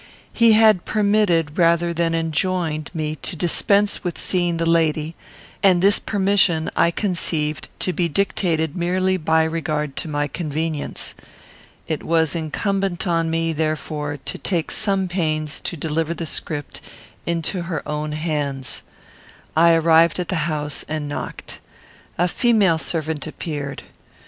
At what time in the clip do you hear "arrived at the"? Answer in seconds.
19.75-20.49